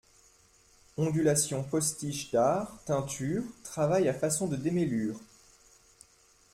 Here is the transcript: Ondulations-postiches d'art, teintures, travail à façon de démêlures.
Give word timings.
Ondulations-postiches 0.97 2.31
d'art, 2.31 2.79
teintures, 2.87 3.43
travail 3.63 4.09
à 4.09 4.15
façon 4.15 4.47
de 4.47 4.55
démêlures. 4.55 5.19